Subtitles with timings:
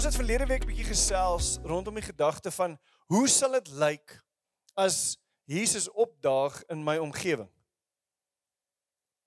[0.00, 2.78] Ons het verlede week bietjie gesels rondom die gedagte van
[3.12, 4.14] hoe sal dit lyk
[4.72, 7.50] as Jesus opdaag in my omgewing?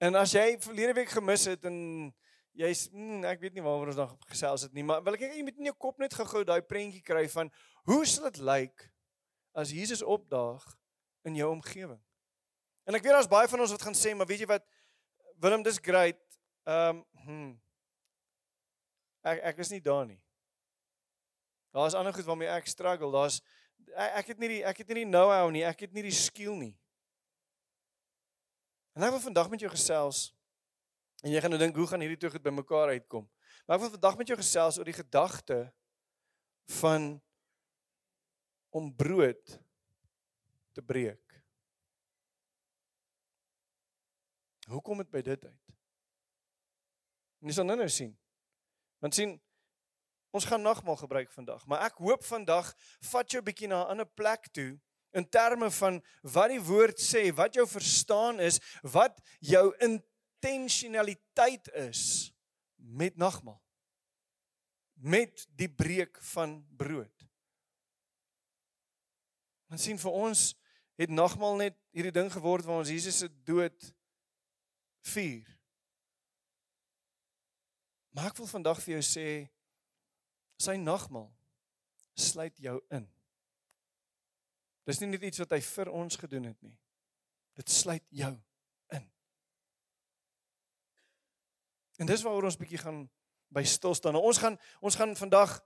[0.02, 1.78] En as jy verlede week gemis het en
[2.58, 5.46] jy's mm, ek weet nie waaroor ons dan gesels het nie, maar wil ek jy
[5.46, 7.54] moet in jou kop net gou-gou daai prentjie kry van
[7.86, 8.88] hoe sal dit lyk
[9.54, 10.66] as Jesus opdaag
[11.30, 12.02] in jou omgewing?
[12.90, 14.66] En ek weet daar's baie van ons wat gaan sê, maar weet jy wat
[15.38, 16.26] Willem dis great.
[16.66, 17.56] Ehm um, hmm.
[19.38, 20.23] ek ek is nie daar nie.
[21.74, 23.12] Daar's ander goed waarmee ek struggle.
[23.12, 23.42] Daar's
[23.94, 25.66] ek het nie die ek het nie die know-how nie.
[25.66, 26.74] Ek het nie die skill nie.
[28.94, 30.28] En ek wil vandag met jou gesels.
[31.26, 33.26] En jy gaan nou dink hoe gaan hierdie twee goed bymekaar uitkom?
[33.66, 35.60] Maar ek wil vandag met jou gesels oor die gedagte
[36.82, 37.16] van
[38.74, 39.58] om brood
[40.74, 41.22] te breek.
[44.70, 45.74] Hoe kom dit by dit uit?
[47.44, 48.14] Jy sal nou nou sien.
[49.04, 49.36] Want sien,
[50.34, 52.72] Ons gaan nagmaal gebruik vandag, maar ek hoop vandag
[53.12, 54.80] vat jou 'n bietjie na 'n ander plek toe
[55.14, 62.34] in terme van wat die woord sê, wat jou verstaan is, wat jou intentionaliteit is
[62.76, 63.62] met nagmaal.
[64.94, 67.30] Met die breek van brood.
[69.70, 70.56] Ons sien vir ons
[70.96, 73.94] het nagmaal net hierdie ding geword waar ons Jesus se dood
[75.14, 75.46] vier.
[78.14, 79.28] Maar ek wil vandag vir jou sê
[80.64, 81.28] Sy nagmaal
[82.16, 83.08] sluit jou in.
[84.88, 86.76] Dis nie net iets wat hy vir ons gedoen het nie.
[87.58, 88.32] Dit sluit jou
[88.96, 89.06] in.
[92.02, 93.04] En dis waaroor ons bietjie gaan
[93.54, 94.18] by stil staan.
[94.18, 95.60] Nou ons gaan ons gaan vandag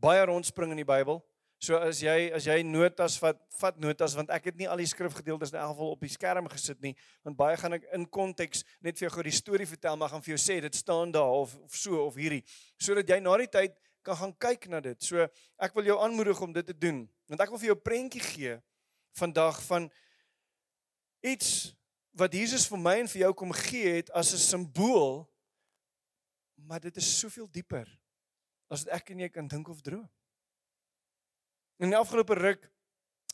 [0.00, 1.20] baie rondspring in die Bybel.
[1.60, 4.88] So as jy as jy notas vat, vat notas want ek het nie al die
[4.88, 8.62] skrifgedeeltes in elk geval op die skerm gesit nie, want baie gaan ek in konteks
[8.80, 11.34] net vir jou gou die storie vertel, maar gaan vir jou sê dit staan daar
[11.42, 12.40] of of so of hierdie,
[12.80, 14.96] sodat jy na die tyd kan gaan kyk na dit.
[15.04, 15.26] So
[15.60, 18.24] ek wil jou aanmoedig om dit te doen, want ek wil vir jou 'n prentjie
[18.24, 18.54] gee
[19.20, 19.90] vandag van
[21.20, 21.74] iets
[22.16, 25.28] wat Jesus vir my en vir jou kom gee het as 'n simbool,
[26.56, 27.84] maar dit is soveel dieper
[28.70, 30.08] as wat ek en jy kan dink of droom.
[31.80, 32.66] In die afgelope ruk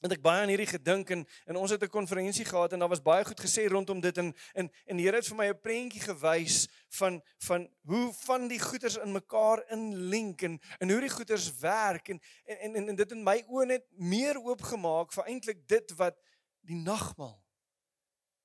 [0.03, 2.93] het ek baie aan hierdie gedink en en ons het 'n konferensie gehad en daar
[2.93, 5.61] was baie goed gesê rondom dit en en en die Here het vir my 'n
[5.61, 11.11] prentjie gewys van van hoe van die goeders in mekaar inlink en en hoe die
[11.11, 15.69] goeders werk en en en, en dit in my oë net meer oopgemaak vir eintlik
[15.69, 16.17] dit wat
[16.61, 17.43] die nagmaal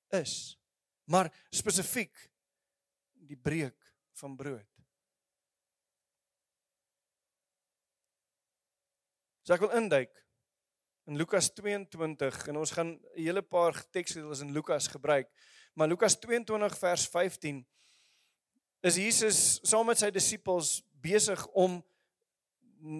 [0.09, 0.57] is.
[1.05, 2.31] Maar spesifiek
[3.13, 3.77] die breek
[4.13, 4.70] van brood.
[9.41, 10.11] So ek wil induik
[11.09, 15.29] in Lukas 22 en ons gaan 'n hele paar teksgedeeltes in Lukas gebruik.
[15.73, 17.65] Maar Lukas 22 vers 15
[18.81, 21.81] is Jesus saam met sy disippels besig om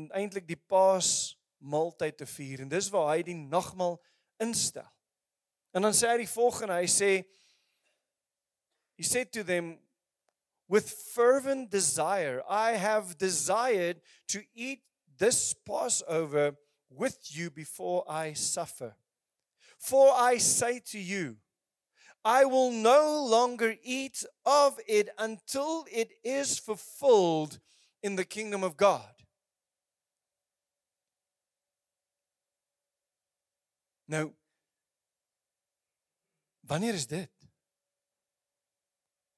[0.09, 4.01] eintlik die Paas maaltyd te vier en dis waar hy die nagmaal
[4.37, 4.89] instel.
[5.73, 7.23] En dan sê hy die volgende, hy sê
[8.97, 9.79] he said to them
[10.67, 14.81] with fervent desire I have desired to eat
[15.21, 16.55] this Passover
[16.89, 18.95] with you before I suffer.
[19.77, 21.37] For I say to you,
[22.25, 27.59] I will no longer eat of it until it is fulfilled
[28.01, 29.13] in the kingdom of God.
[34.07, 34.31] Nou
[36.67, 37.29] wanneer is dit?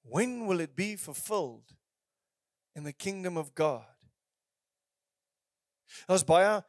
[0.03, 1.75] When will it be fulfilled
[2.73, 3.92] in the kingdom of God?
[6.07, 6.61] Daar's baie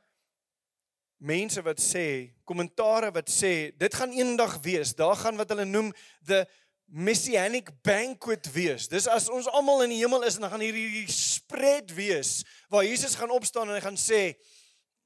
[1.24, 4.92] mense wat sê, kommentare wat sê, dit gaan eendag wees.
[4.94, 5.92] Daar gaan wat hulle noem
[6.26, 6.44] the
[6.84, 8.88] messianic banquet wees.
[8.92, 12.42] Dis as ons almal in die hemel is en dan gaan hierdie spread wees
[12.72, 14.20] waar Jesus gaan opstaan en hy gaan sê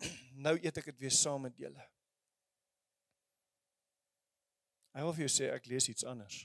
[0.45, 1.87] nou eet ek dit weer saam met julle.
[4.99, 6.43] Hy wil vir jou sê ek lees iets anders.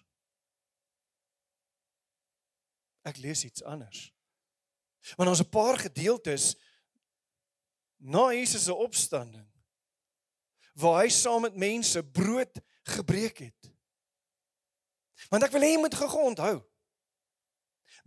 [3.10, 4.12] Ek lees iets anders.
[5.18, 6.54] Want ons 'n paar gedeeltes
[8.04, 9.48] na Jesus se opstanding
[10.74, 12.60] waar hy saam met mense brood
[12.96, 13.68] gebreek het.
[15.30, 16.56] Want ek wil hê jy moet gou onthou.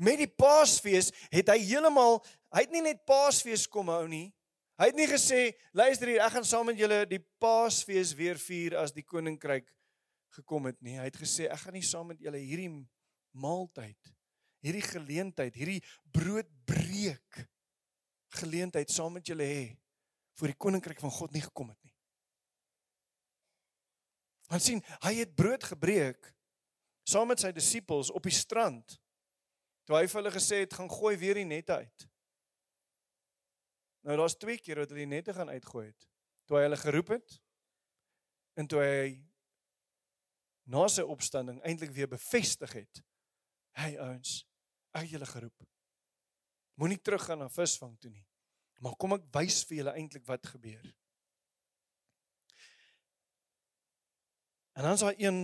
[0.02, 2.18] Met die Paasfees het hy heeltemal
[2.52, 4.28] hy het nie net Paasfees kom hou nie.
[4.76, 8.76] Hy het nie gesê luister hier ek gaan saam met julle die Paasfees weer vier
[8.82, 9.70] as die koninkryk
[10.36, 10.98] gekom het nie.
[10.98, 12.74] Hy het gesê ek gaan nie saam met julle hierdie
[13.32, 14.16] maaltyd
[14.66, 15.82] hierdie geleentheid, hierdie
[16.14, 17.44] broodbreek
[18.40, 19.66] geleentheid saam met julle hê
[20.36, 21.92] voor die koninkryk van God nie gekom het nie.
[24.50, 26.32] Want sien, hy het brood gebreek
[27.06, 28.98] saam met sy disippels op die strand.
[29.86, 32.06] Toe hy vir hulle gesê het gaan gooi weer die nette uit.
[34.06, 36.08] Nou daar's twee keer wat hulle die nette gaan uitgooi het.
[36.46, 37.38] Toe hy hulle geroep het
[38.56, 39.08] en toe hy
[40.70, 43.02] na sy opstanding eintlik weer bevestig het.
[43.78, 44.40] Hey ouens,
[44.94, 45.66] ek het julle geroep.
[46.80, 48.25] Moenie teruggaan na visvang toe nie.
[48.84, 50.84] Maar kom ek wys vir julle eintlik wat gebeur.
[54.76, 55.40] En dan is daar een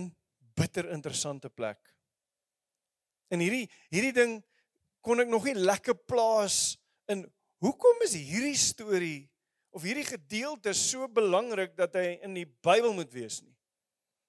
[0.53, 1.81] bitter interessante plek.
[3.33, 4.35] En hierdie hierdie ding
[5.01, 6.77] kon ek nog nie lekker plaas
[7.11, 7.25] in
[7.63, 9.23] hoekom is hierdie storie
[9.73, 13.55] of hierdie gedeelte so belangrik dat hy in die Bybel moet wees nie.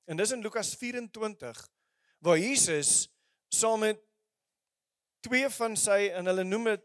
[0.08, 1.60] En dis in Lukas 24
[2.24, 3.10] waar Jesus
[3.52, 4.00] saam met
[5.24, 6.84] twee van sy en hulle noem dit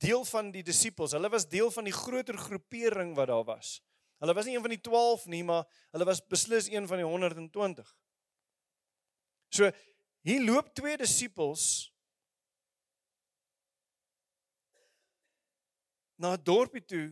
[0.00, 1.12] deel van die disippels.
[1.16, 3.78] Hulle was deel van die groter groepering wat daar was.
[4.20, 7.06] Hulle was nie een van die 12 nie, maar hulle was beslis een van die
[7.06, 7.94] 120.
[9.48, 9.70] So
[10.24, 11.64] hier loop twee disippels
[16.20, 17.08] na 'n dorpie toe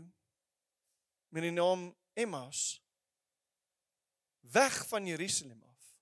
[1.32, 2.82] met die naam Emmaus
[4.40, 5.96] weg van Jerusalem af.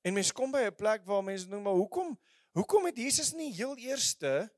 [0.00, 2.18] En mens kom by 'n plek waar mense noem maar hoekom
[2.58, 4.48] hoekom het Jesus nie heel eerste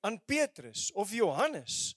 [0.00, 1.92] aan Petrus of Johannes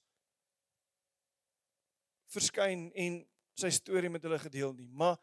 [2.34, 3.22] verskyn en
[3.60, 5.20] sy storie met hulle gedeel nie, maar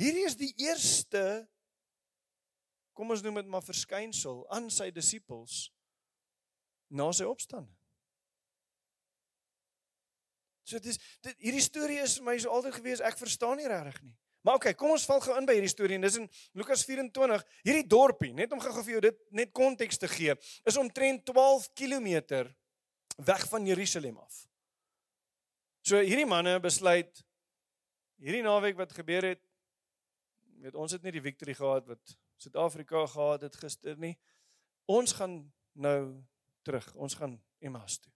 [0.00, 1.42] hierdie is die eerste
[2.96, 5.66] kom ons noem dit maar verskynsel aan sy disippels
[6.92, 7.78] na sy opstanding.
[10.68, 13.98] So dis dit hierdie storie is vir my so altyd gewees ek verstaan nie regtig
[14.06, 14.16] nie.
[14.42, 16.28] Maar okay, kom ons val gou in by hierdie storie en dis in
[16.58, 17.44] Lukas 24.
[17.62, 20.34] Hierdie dorpie, net om gou-gou vir jou dit net konteks te gee,
[20.66, 22.08] is omtrent 12 km
[23.22, 24.42] weg van Jerusalem af.
[25.86, 27.22] So hierdie manne besluit
[28.22, 29.42] hierdie naweek wat gebeur het,
[30.62, 34.16] weet ons het nie die victory gehad wat Suid-Afrika gehad het gister nie.
[34.90, 35.44] Ons gaan
[35.78, 36.22] nou
[36.66, 36.86] terug.
[36.94, 38.10] Ons gaan Emmaus toe.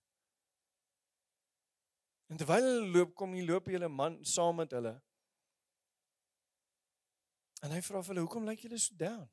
[2.26, 4.96] En terwyl hulle loop, kom hier loop hele man saam met hulle.
[7.66, 9.26] En hy vra vir hulle, "Hoekom lyk julle so down?"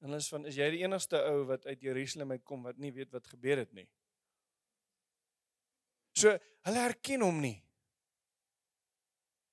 [0.00, 2.92] En hulle is van, "Is jy die enigste ou wat uit Jerusalem uitkom wat nie
[2.92, 3.88] weet wat gebeur het nie?"
[6.12, 7.62] So, hulle herken hom nie.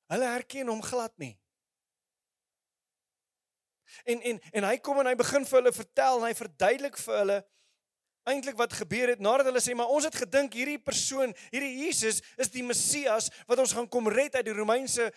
[0.07, 1.37] Hulle herken hom glad nie.
[4.05, 7.17] En en en hy kom en hy begin vir hulle vertel en hy verduidelik vir
[7.21, 7.37] hulle
[8.27, 12.21] eintlik wat gebeur het nadat hulle sê maar ons het gedink hierdie persoon, hierdie Jesus
[12.37, 15.07] is die Messias wat ons gaan kom red uit die Romeinse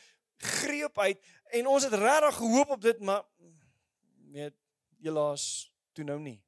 [0.43, 1.25] greep uit
[1.57, 3.25] en ons het regtig gehoop op dit maar
[4.31, 4.57] weet
[5.01, 6.39] helaas toe nou nie.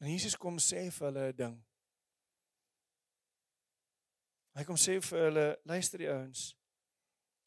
[0.00, 1.56] En Jesus kom sê vir hulle 'n ding.
[4.56, 6.56] Hy kom sê vir hulle, luister die ouens.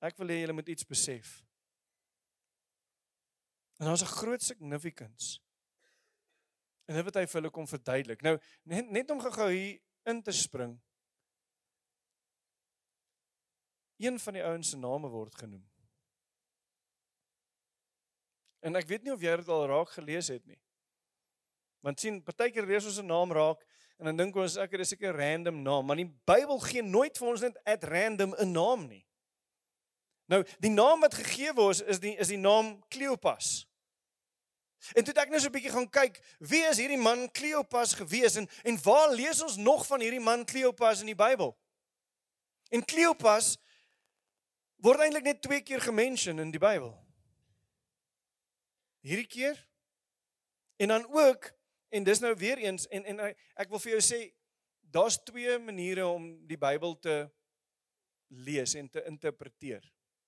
[0.02, 1.44] Ek wil hê julle moet iets besef.
[3.80, 5.42] En daar's 'n groot significance
[6.90, 8.24] En dit wat hy vir hulle kom verduidelik.
[8.26, 8.36] Nou
[8.70, 9.78] net net om gou-gou hier
[10.10, 10.74] in te spring.
[14.00, 15.66] Een van die ouens se name word genoem.
[18.60, 20.60] En ek weet nie of jy dit al raak gelees het nie.
[21.84, 23.64] Want sien, partykeer lees ons 'n naam raak
[24.00, 27.18] en dan dink ons ek is seker 'n random naam, maar die Bybel gee nooit
[27.18, 29.06] vir ons net at random 'n naam nie.
[30.28, 33.68] Nou, die naam wat gegee word is die is die naam Kleopas.
[34.96, 38.36] En toe ek nou so 'n bietjie gaan kyk, wie is hierdie man Kleopas gewees
[38.36, 41.58] en en waar lees ons nog van hierdie man Kleopas in die Bybel?
[42.70, 43.58] En Kleopas
[44.84, 46.94] word eintlik net twee keer gemention in die Bybel.
[49.06, 49.60] Hierdie keer
[50.80, 51.52] en dan ook
[51.90, 54.20] en dis nou weer eens en en ek wil vir jou sê
[54.94, 57.22] daar's twee maniere om die Bybel te
[58.30, 59.84] lees en te interpreteer.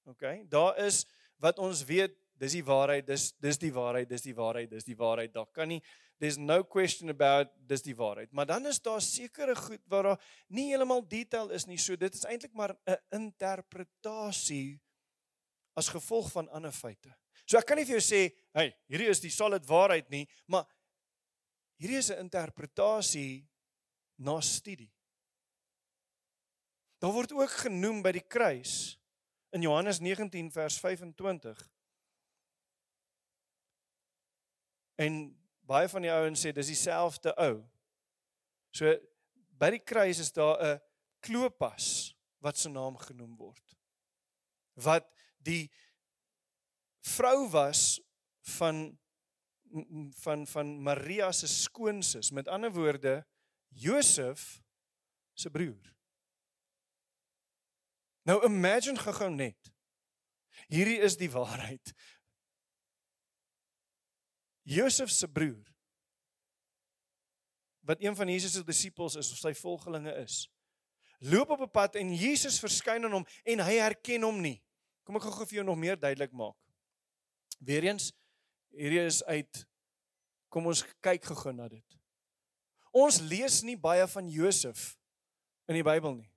[0.10, 0.50] OK?
[0.50, 1.05] Daar is
[1.41, 4.98] wat ons weet dis die waarheid, dis dis die waarheid, dis die waarheid, dis die
[4.98, 5.34] waarheid.
[5.34, 5.81] Daar kan nie
[6.22, 8.30] there's no question about dis die waarheid.
[8.32, 10.22] Maar dan is daar sekere goed waar daar
[10.54, 11.80] nie heeltemal detail is nie.
[11.82, 14.80] So dit is eintlik maar 'n interpretasie
[15.74, 17.16] as gevolg van ander feite.
[17.46, 20.66] So ek kan nie vir jou sê, "Hey, hierdie is die solid waarheid nie," maar
[21.80, 23.48] hierdie is 'n interpretasie
[24.18, 24.94] na studie.
[27.00, 29.00] Daar word ook genoem by die kruis
[29.51, 31.72] in Johannes 19 vers 25
[35.01, 35.40] En
[35.72, 37.62] baie van die ouens sê dis dieselfde ou.
[38.75, 38.92] So
[39.62, 40.80] by die kruis is daar 'n
[41.22, 43.78] Klopas wat se naam genoem word.
[44.74, 45.06] Wat
[45.38, 45.70] die
[47.01, 48.00] vrou was
[48.58, 48.98] van
[50.24, 53.25] van van Maria se skoonsis, met ander woorde
[53.68, 54.62] Josef
[55.34, 55.96] se broer.
[58.24, 59.72] Nou imagine gou net.
[60.68, 61.94] Hierdie is die waarheid.
[64.63, 65.68] Josef se broer
[67.82, 70.46] wat een van Jesus se disippels is of sy volgelinge is,
[71.20, 74.62] loop op 'n pad en Jesus verskyn aan hom en hy herken hom nie.
[75.03, 76.58] Kom ek gou vir jou nog meer duidelik maak.
[77.60, 78.13] Weereens
[78.70, 79.65] hierdie is uit
[80.50, 81.98] kom ons kyk gou na dit.
[82.91, 84.98] Ons lees nie baie van Josef
[85.68, 86.32] in die Bybel nie.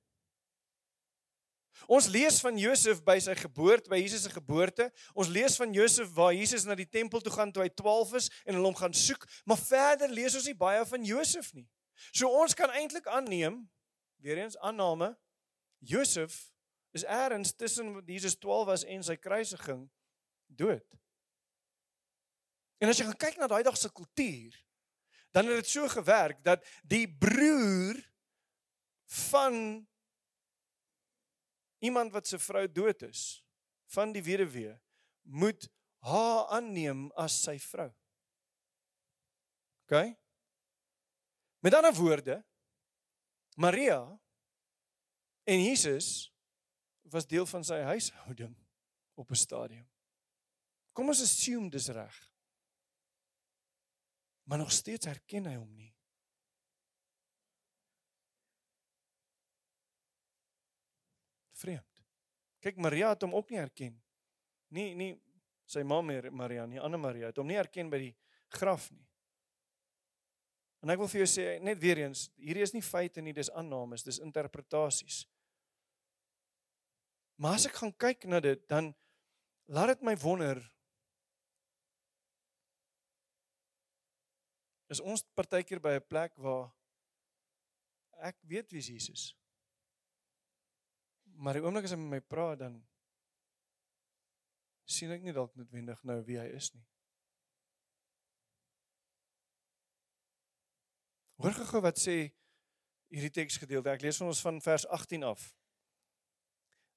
[1.91, 4.89] Ons lees van Josef by sy geboorte, by Jesus se geboorte.
[5.13, 8.31] Ons lees van Josef waar Jesus na die tempel toe gaan toe hy 12 is
[8.45, 11.67] en hulle hom gaan soek, maar verder lees ons nie baie van Josef nie.
[12.11, 13.63] So ons kan eintlik aanneem,
[14.25, 15.13] weer eens aanname,
[15.85, 16.37] Josef
[16.95, 19.85] is eers tussen Jesus 12 was en sy kruisiging
[20.47, 20.87] dood.
[22.79, 24.55] En as jy gaan kyk na daai dag se kultuur,
[25.35, 27.99] dan het dit so gewerk dat die broer
[29.29, 29.83] van
[31.85, 33.45] iemand wat se vrou dood is
[33.95, 34.73] van die weduwee
[35.23, 35.69] moet
[36.05, 37.91] haar aanneem as sy vrou.
[39.85, 40.17] OK?
[41.65, 42.41] Met ander woorde
[43.57, 44.01] Maria
[45.45, 46.33] en Jesus
[47.13, 48.55] was deel van sy huishouding
[49.15, 49.89] op 'n stadium.
[50.93, 52.33] Kom ons assume dis reg.
[54.43, 55.94] Maar nog steeds herken hy hom nie.
[61.65, 62.05] Vreemd.
[62.65, 63.97] Kyk Maria het hom ook nie herken.
[64.75, 65.15] Nie nie
[65.69, 68.15] sy ma Maria nie, ander Maria het hom nie herken by die
[68.53, 69.05] graf nie.
[70.85, 73.49] En ek wil vir jou sê net weer eens, hierdie is nie feite nie, dis
[73.57, 75.23] aannames, dis interpretasies.
[77.41, 78.93] Maar as ek gaan kyk na dit, dan
[79.73, 80.61] laat dit my wonder
[84.93, 86.69] is ons partykeer by 'n plek waar
[88.21, 89.44] ek weet wie Jesus is.
[91.37, 92.79] Maar die oomblik as hy met my praat dan
[94.85, 96.85] sien ek nie dalk noodwendig nou wie hy is nie.
[101.41, 102.17] Hoor gou wat sê
[103.13, 103.93] hierdie teksgedeelte.
[103.93, 105.51] Ek lees van ons van vers 18 af.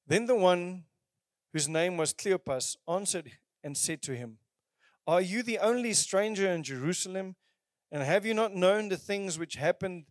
[0.07, 0.85] Then the one
[1.51, 3.31] whose name was Cleopas answered
[3.63, 4.37] and said to him,
[5.05, 7.35] Are you the only stranger in Jerusalem
[7.91, 10.05] and have you not known the things which happened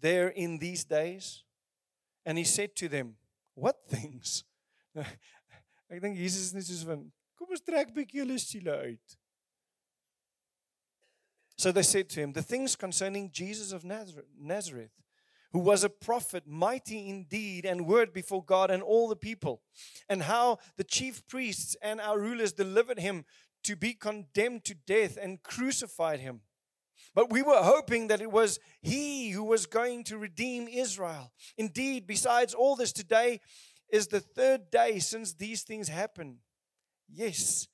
[0.00, 1.44] there in these days?
[2.24, 3.16] And he said to them,
[3.56, 4.44] What things?
[5.90, 9.16] Ek dink Jesus is net soos van kom ons trek bietjie julle siele uit.
[11.56, 14.90] So they said to him, The things concerning Jesus of Nazareth,
[15.52, 19.62] who was a prophet, mighty in deed and word before God and all the people,
[20.08, 23.24] and how the chief priests and our rulers delivered him
[23.64, 26.40] to be condemned to death and crucified him.
[27.16, 31.32] But we were hoping that it was he who was going to redeem Israel.
[31.56, 33.40] Indeed, besides all this, today
[33.90, 36.36] is the third day since these things happened.
[37.08, 37.68] Yes,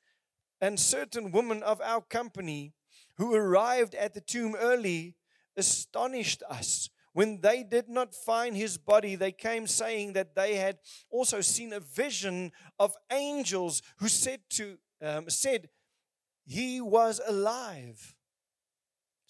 [0.60, 2.72] and certain women of our company
[3.16, 5.16] who arrived at the tomb early
[5.56, 6.88] astonished us.
[7.12, 10.78] When they did not find his body, they came saying that they had
[11.10, 15.68] also seen a vision of angels who said to um, said
[16.46, 18.14] he was alive.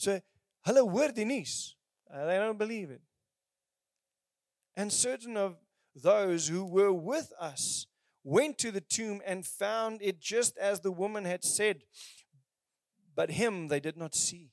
[0.02, 0.20] So
[0.66, 1.76] hulle hoor die nuus.
[2.12, 3.02] Uh, they don't believe it.
[4.74, 5.58] And certain of
[5.94, 7.86] those who were with us
[8.24, 11.84] went to the tomb and found it just as the woman had said,
[13.14, 14.50] but him they did not see.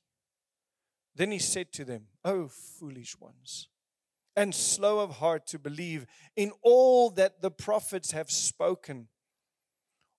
[1.15, 3.69] Then he said to them, O foolish ones,
[4.35, 9.07] and slow of heart to believe in all that the prophets have spoken.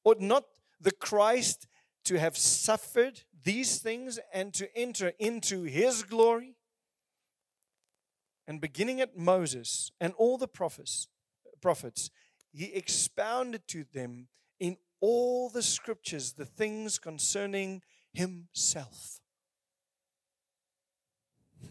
[0.03, 0.45] Ought not
[0.81, 1.69] the Christ
[2.05, 6.57] to have suffered these things and to enter into his glory?
[8.47, 11.09] And beginning at Moses and all the prophets,
[11.61, 12.11] prophets,
[12.53, 14.29] he expounded to them
[14.59, 19.21] in all the scriptures the things concerning himself.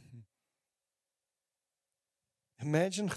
[2.61, 3.09] Imagine.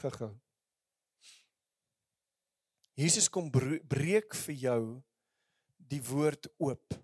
[2.97, 5.03] Jesus kom breek vir jou
[5.93, 6.97] die woord oop.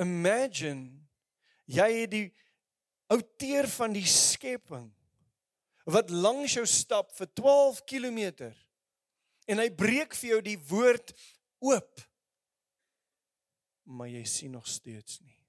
[0.00, 0.88] Imagine
[1.70, 2.28] jy het die
[3.12, 4.88] outeer van die skepping
[5.92, 8.50] wat langs jou stap vir 12 km
[9.50, 11.12] en hy breek vir jou die woord
[11.62, 12.02] oop
[13.92, 15.41] maar jy sien nog steeds nie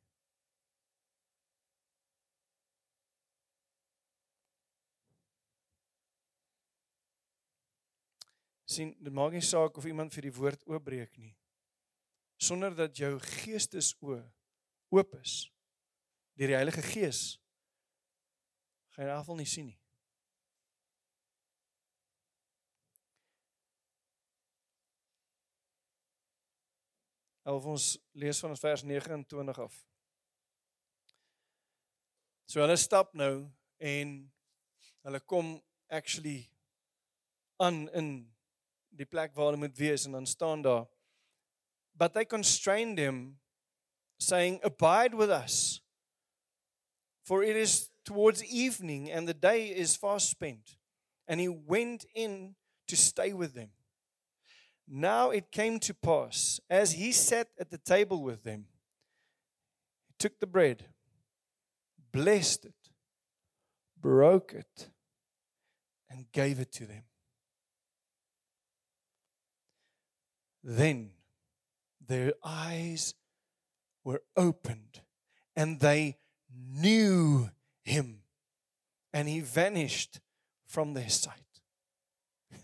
[8.74, 11.36] sien dit maak nie saak of iemand vir die woord oopbreek nie
[12.44, 14.20] sonder dat jou geestesoë
[14.94, 15.38] oop is
[16.38, 17.24] deur die Heilige Gees
[18.94, 19.80] gaan jy afval nie sien nie.
[27.44, 29.74] Al ons lees van ons vers 29 af.
[32.48, 33.50] So hulle stap nou
[33.84, 34.14] en
[35.04, 35.58] hulle kom
[35.92, 36.46] actually
[37.60, 38.14] aan in
[38.98, 40.86] die plek waar hulle moet wees en dan staan daar.
[41.94, 43.40] But they constrained him
[44.20, 45.82] saying abide with us
[47.24, 50.78] for it is towards evening and the day is fast spent.
[51.28, 52.56] And he went in
[52.88, 53.70] to stay with them.
[54.88, 58.66] Now it came to pass as he sat at the table with them
[60.08, 60.86] he took the bread
[62.12, 62.90] blessed it
[64.00, 64.90] broke it
[66.10, 67.04] and gave it to them
[70.64, 71.12] then
[72.06, 73.14] their eyes
[74.04, 75.02] were opened
[75.56, 76.18] and they
[76.56, 77.50] knew
[77.84, 78.20] him
[79.14, 80.20] and he vanished
[80.68, 81.36] from their sight.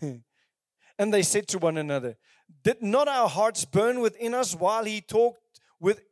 [0.00, 2.16] and they said to one another,
[2.64, 6.02] Did not our hearts burn within us while he talked with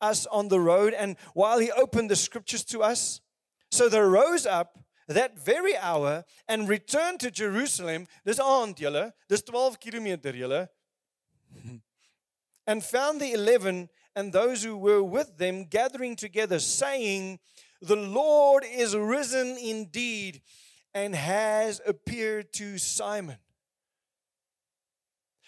[0.00, 3.20] us on the road and while he opened the scriptures to us?
[3.70, 8.06] So they rose up that very hour and returned to Jerusalem.
[8.24, 10.68] Dis aand julle, dis 12 km julle.
[12.66, 17.38] and found the 11 and those who were with them gathering together, saying,
[17.80, 20.42] The Lord is risen indeed
[20.94, 23.38] and has appeared to Simon.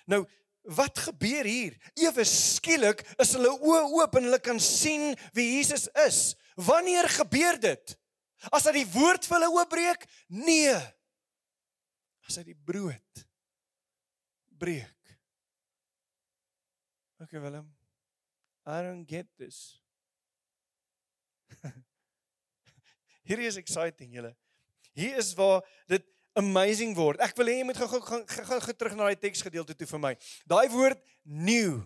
[0.06, 0.24] Nou,
[0.62, 1.76] wat gebeur hier?
[1.94, 6.34] Ewe skielik is hulle oë oop en hulle kan sien wie Jesus is.
[6.56, 7.94] Wanneer gebeur dit?
[8.52, 10.04] As hy die woord vir hulle oopbreek?
[10.28, 10.76] Nee.
[12.28, 13.24] As hy die brood
[14.58, 14.93] breek.
[17.24, 17.64] Okay, Willem.
[18.66, 19.78] I don't get this.
[23.24, 24.34] Hierdie is exciting, julle.
[24.92, 26.04] Hier is waar dit
[26.36, 27.22] amazing word.
[27.24, 30.12] Ek wil hê jy moet gou gou gou terug na daai teksgedeelte toe vir my.
[30.50, 31.80] Daai woord new.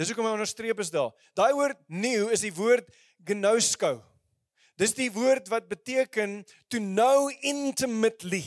[0.00, 1.12] Dis hoekom hy onderstreep is daar.
[1.36, 2.88] Daai woord new is die woord
[3.28, 3.98] gnosko.
[4.80, 6.40] Dis die woord wat beteken
[6.72, 8.46] to know intimately.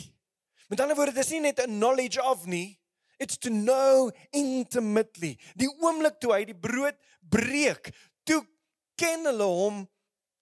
[0.66, 2.77] Met ander woorde, dis nie net 'n knowledge of nie,
[3.18, 5.34] It's to know intimately.
[5.58, 7.90] Die oomblik toe hy die brood breek,
[8.26, 8.40] toe
[8.98, 9.80] ken hulle hom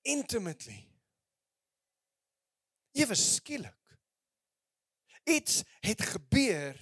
[0.06, 0.82] intimately.
[2.96, 3.72] Ewe skielik.
[5.26, 6.76] Iets het gebeur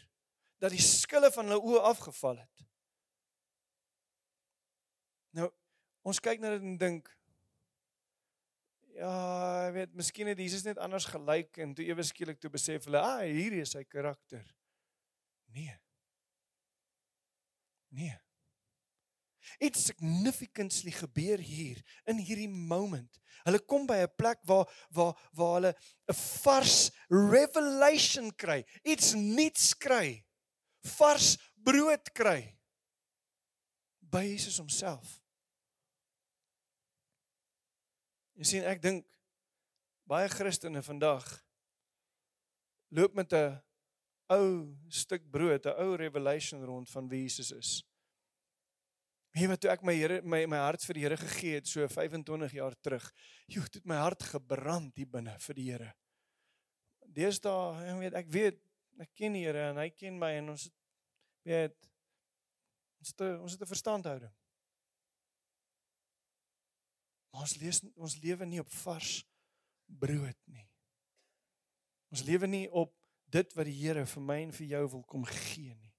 [0.61, 2.67] dat die skille van hulle oë afgeval het.
[5.35, 5.49] Nou,
[6.07, 7.09] ons kyk na dit en dink
[8.95, 9.15] ja,
[9.67, 13.01] ek weet, miskien het Jesus net anders gelyk en toe ewe skielik toe besef hulle,
[13.03, 14.45] ah, hierdie is sy karakter.
[15.55, 15.75] Nee.
[17.95, 18.15] Nee.
[19.63, 21.79] Iets significantly gebeur hier
[22.11, 23.21] in hierdie moment.
[23.45, 25.73] Hulle kom by 'n plek waar waar waar hulle
[26.11, 30.25] 'n vars revelation kry, iets nuuts kry.
[30.97, 32.59] Vars brood kry
[34.01, 35.21] by Jesus homself.
[38.35, 39.07] Jy sien ek dink
[40.09, 41.45] baie Christene vandag
[42.89, 43.61] loop met 'n
[44.33, 47.83] ou stuk brood, 'n ou revelation rond van wie Jesus is.
[49.35, 51.89] Weet wat toe ek my Here my my hart vir die Here gegee het so
[51.89, 53.13] 25 jaar terug.
[53.51, 55.91] Joe, dit my hart gebrand hier binne vir die Here.
[57.15, 58.61] Deesdae, ek weet ek weet
[59.03, 60.69] ek ken die Here en hy ken my en ons
[61.43, 61.75] weet
[63.03, 64.35] ons het ons het 'n verstandhouding.
[67.33, 69.25] Maar ons lees ons lewe nie op vars
[69.87, 70.69] brood nie.
[72.15, 72.95] Ons lewe nie op
[73.35, 75.93] dit wat die Here vir my en vir jou wil kom gee nie.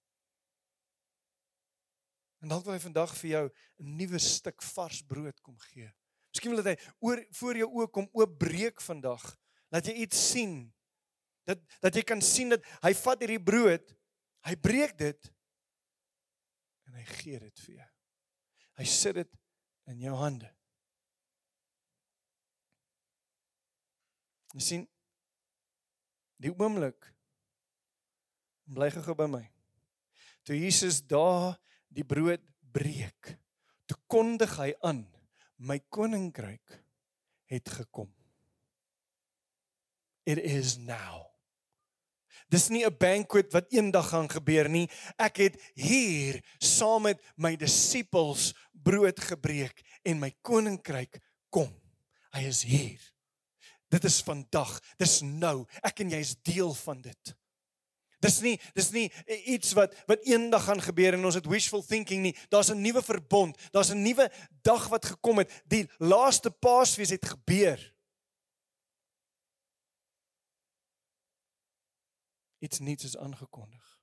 [2.44, 3.46] En dalk wil hy vandag vir jou
[3.82, 5.92] 'n nuwe stuk vars brood kom gee.
[6.34, 9.24] Miskien wil hy oor voor jou oë kom oopbreek vandag.
[9.72, 10.74] Laat jy iets sien.
[11.46, 13.96] Dat dat jy kan sien dat hy vat hierdie brood,
[14.46, 15.32] hy breek dit
[16.86, 17.90] en hy gee dit vir jou.
[18.78, 19.32] Hy sit dit
[19.88, 20.52] in jou hande.
[24.54, 24.88] Jy sien
[26.38, 27.15] die oomblik
[28.66, 29.44] bly gou by my.
[30.46, 31.56] Toe Jesus daar
[31.90, 33.36] die brood breek,
[33.88, 35.06] toe kondig hy aan,
[35.58, 36.82] my koninkryk
[37.50, 38.10] het gekom.
[40.26, 41.26] It is now.
[42.50, 44.90] Dis nie 'n banquet wat eendag gaan gebeur nie.
[45.18, 51.72] Ek het hier saam met my disippels brood gebreek en my koninkryk kom.
[52.32, 53.02] Hy is hier.
[53.90, 54.80] Dit is vandag.
[54.98, 55.66] Dis nou.
[55.82, 57.36] Ek en jy is deel van dit.
[58.26, 59.06] Dis nie dis nie
[59.54, 62.36] iets wat wat eendag gaan gebeur en ons het wishful thinking nie.
[62.50, 63.58] Daar's 'n nuwe verbond.
[63.72, 64.32] Daar's 'n nuwe
[64.64, 65.52] dag wat gekom het.
[65.68, 67.94] Die laaste Paasfees het gebeur.
[72.60, 74.00] Iets nuuts is aangekondig.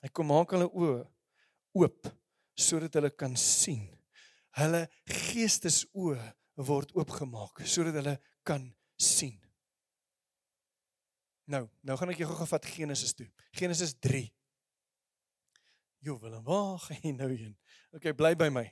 [0.00, 1.08] Hy kom maak hulle oë
[1.72, 2.10] oop
[2.54, 3.88] sodat hulle kan sien.
[4.50, 9.49] Hulle geestesoë word oopgemaak sodat hulle kan sien.
[11.50, 13.26] Nou, nou gaan ek jou gou vat Genesis toe.
[13.58, 14.22] Genesis 3.
[16.06, 16.46] Jo, Willem,
[16.84, 17.56] gaan jy nou heen?
[17.96, 18.68] Okay, bly by my.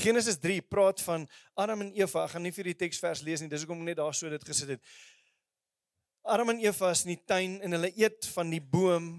[0.00, 2.24] Genesis 3 praat van Adam en Eva.
[2.24, 3.50] Ek gaan nie vir die teksvers lees nie.
[3.52, 4.90] Dis hoekom ek net daar so dit gesit het.
[6.26, 9.12] Adam en Eva is in die tuin en hulle eet van die boom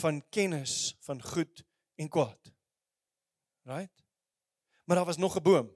[0.00, 1.64] van kennis van goed
[2.00, 2.54] en kwaad.
[3.68, 4.06] Right?
[4.86, 5.68] Maar daar was nog 'n boom.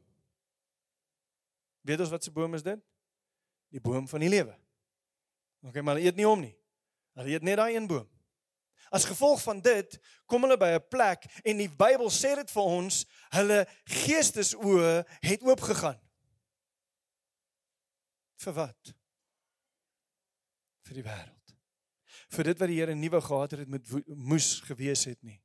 [1.83, 2.81] Weet ons wat se boom is dit?
[3.69, 4.64] Die boom van die lewe.
[5.65, 6.55] OK, maar hulle eet nie hom nie.
[7.17, 8.09] Hulle eet net daai een boom.
[8.95, 9.97] As gevolg van dit
[10.31, 15.43] kom hulle by 'n plek en die Bybel sê dit vir ons, hulle geestesoë het
[15.43, 16.01] oopgegaan.
[18.45, 18.95] Vir wat?
[20.85, 21.57] Vir die wêreld.
[22.29, 25.41] Vir dit wat die Here nuwe gehad het met moes gewees het nie.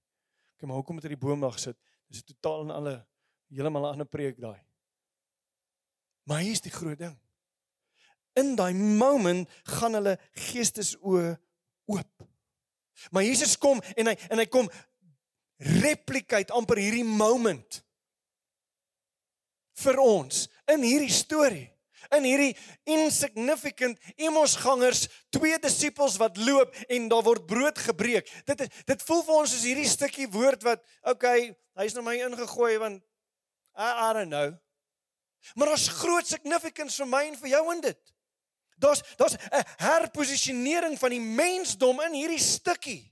[0.57, 1.77] Kyk maar hoekom het hy die boom daar gesit?
[2.07, 3.07] Dis 'n totaal en alle
[3.47, 4.59] heeltemal 'n ander preek daai.
[6.23, 7.17] Maar hier is die groot ding.
[8.39, 10.15] In daai moment gaan hulle
[10.49, 11.33] geestesoë
[11.89, 12.27] oop.
[13.11, 14.69] Maar Jesus kom en hy en hy kom
[15.79, 17.81] replicate amper hierdie moment
[19.79, 21.67] vir ons in hierdie storie
[22.15, 22.53] in hierdie
[22.89, 28.29] insignificant emosgangers twee disippels wat loop en daar word brood gebreek.
[28.49, 32.77] Dit dit voel vir ons soos hierdie stukkie woord wat okay hy's na my ingegooi
[32.81, 33.03] want
[33.77, 34.55] I, I don't know.
[35.55, 38.15] Maar daar's groot significance vir my en vir jou in dit
[38.79, 43.09] daar's daar's 'n herposisionering van die mensdom in hierdie stukkie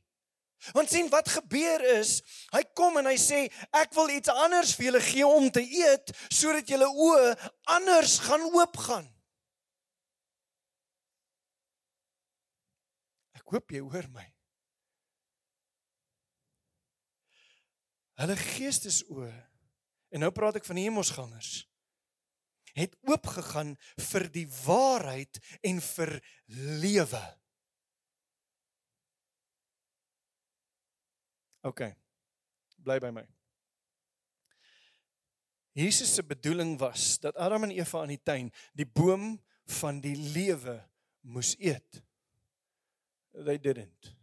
[0.74, 2.18] Want sien wat gebeur is,
[2.52, 3.44] hy kom en hy sê
[3.78, 7.36] ek wil iets anders vir julle gee om te eet sodat julle oë
[7.78, 9.06] anders gaan oopgaan.
[13.38, 14.26] Ek hoop jy hoor my.
[18.18, 19.32] Hulle geestesoë
[20.18, 21.62] en nou praat ek van die hemelsgangers
[22.78, 23.76] het oopgegaan
[24.10, 26.14] vir die waarheid en vir
[26.84, 27.24] lewe.
[31.68, 31.82] OK.
[32.86, 33.26] Bly by my.
[35.78, 39.36] Jesus se bedoeling was dat Adam en Eva in die tuin die boom
[39.78, 40.80] van die lewe
[41.22, 42.02] moes eet.
[43.46, 44.14] They didn't.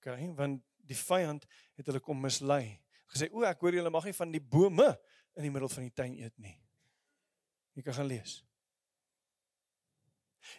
[0.00, 1.46] OK, want die vyand
[1.78, 2.80] het hulle kom mislei.
[3.12, 4.98] Gesê, "O, ek hoor julle mag nie van die bome
[5.36, 6.56] in die middel van die tuin eet nie."
[7.76, 8.40] Jy kan gaan lees.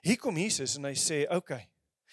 [0.02, 1.72] Hier kom Jesus en hy sê, "Oké, okay,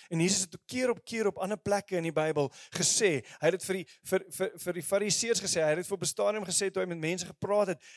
[0.08, 3.58] En Jesus het keer op keer op ander plekke in die Bybel gesê, hy het
[3.58, 6.70] dit vir die vir vir vir die Fariseërs gesê, hy het dit vir bestadium gesê
[6.70, 7.90] toe hy met mense gepraat het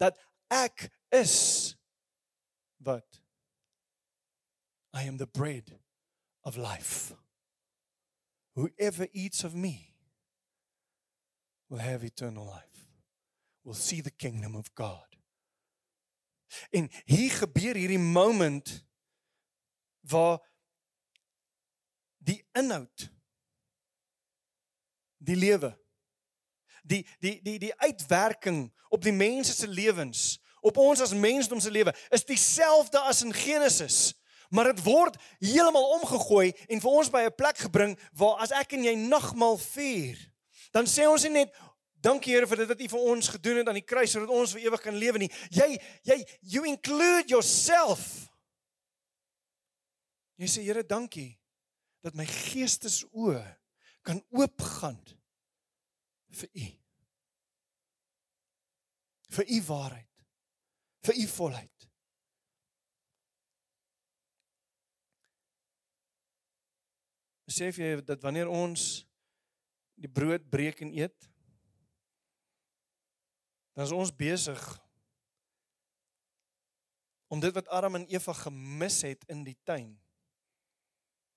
[0.00, 0.18] dat
[0.50, 1.36] ek is
[2.82, 3.20] wat
[4.96, 5.70] I am the bread
[6.42, 7.14] of life.
[8.54, 9.94] Whoever eats of me
[11.70, 12.84] will have eternal life.
[13.64, 15.11] Will see the kingdom of God.
[16.70, 18.84] En hier gebeur hierdie moment
[20.00, 20.40] waar
[22.18, 23.10] die inhoud
[25.22, 25.72] die lewe
[26.82, 31.70] die die die die uitwerking op die mense se lewens op ons as mensdom se
[31.70, 34.14] lewe is dieselfde as in Genesis.
[34.48, 38.72] Maar dit word heeltemal omgegooi en vir ons by 'n plek gebring waar as ek
[38.72, 40.18] en jy nagmaal vier
[40.72, 41.54] dan sê ons nie net
[42.02, 44.54] dankie Here vir dit wat U vir ons gedoen het aan die kruis sodat ons
[44.56, 45.30] vir ewig kan lewe nie.
[45.54, 45.68] Jy
[46.08, 46.18] jy
[46.54, 48.04] you include yourself.
[50.40, 51.30] Jy sê Here dankie
[52.02, 53.42] dat my geestesoë
[54.02, 54.98] kan oopgaan
[56.34, 56.66] vir u.
[59.32, 60.24] Vir u waarheid.
[61.06, 61.88] Vir u volheid.
[67.46, 69.04] Besef jy dat wanneer ons
[70.00, 71.31] die brood breek en eet
[73.72, 74.62] dan is ons besig
[77.32, 79.94] om dit wat Adam en Eva gemis het in die tuin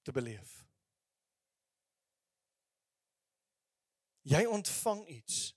[0.02, 0.66] te beleef.
[4.26, 5.56] Jy ontvang iets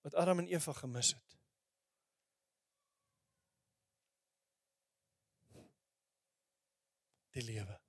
[0.00, 1.36] wat Adam en Eva gemis het.
[7.30, 7.80] Die lewe.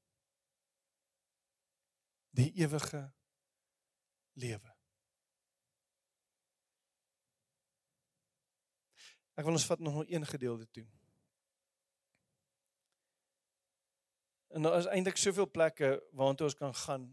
[2.30, 3.14] Die ewige
[4.34, 4.71] lewe.
[9.36, 10.86] Ek wil ons vat nog een gedeelte toe.
[14.52, 17.06] En daar is eintlik soveel plekke waartoe ons kan gaan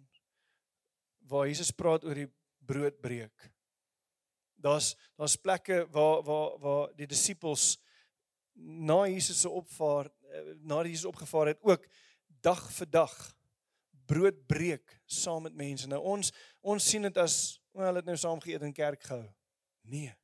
[1.29, 2.31] waar Jesus praat oor die
[2.67, 3.51] broodbreek.
[4.59, 7.77] Daar's daar's plekke waar waar waar die disippels
[8.59, 10.11] na Jesus se opvaar
[10.59, 11.87] na Jesus opgevaar het ook
[12.43, 13.15] dag vir dag
[14.09, 15.87] brood breek saam met mense.
[15.87, 19.29] Nou ons ons sien dit as wel het nou saam geëet in kerk gehou.
[19.83, 20.15] Nee.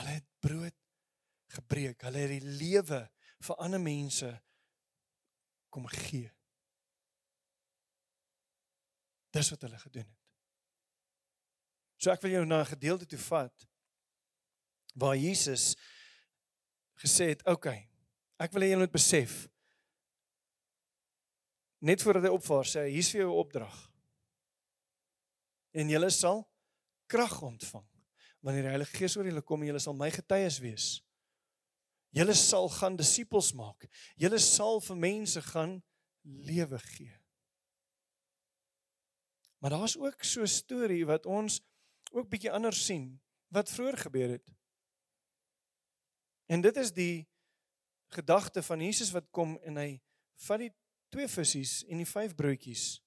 [0.00, 0.76] Hulle het brood
[1.54, 2.00] gebreek.
[2.06, 3.02] Hulle het die lewe
[3.40, 4.30] vir ander mense
[5.70, 6.30] kom gee.
[9.30, 10.16] Dis wat hulle gedoen het.
[12.00, 13.66] So ek wil jou na 'n gedeelte toe vat
[14.96, 15.76] waar Jesus
[16.96, 17.90] gesê het, "Oké, okay,
[18.38, 19.48] ek wil hê julle moet besef
[21.80, 23.76] net voordat hy opvaar sê hy, hier's vir jou 'n opdrag.
[25.72, 26.44] En julle sal
[27.06, 27.89] krag ontvang
[28.40, 30.88] wanneer die Heilige Gees oor julle kom en julle sal my getuies wees."
[32.10, 33.86] Julle sal gaan disippels maak.
[34.18, 35.76] Julle sal vir mense gaan
[36.22, 37.14] lewe gee.
[39.60, 41.60] Maar daar's ook so 'n storie wat ons
[42.12, 44.50] ook bietjie anders sien wat vroeër gebeur het.
[46.46, 47.28] En dit is die
[48.06, 50.00] gedagte van Jesus wat kom en hy
[50.34, 50.72] vat die
[51.08, 53.02] twee visse en die vyf broodjies